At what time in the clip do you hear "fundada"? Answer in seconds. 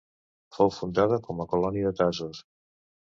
0.77-1.19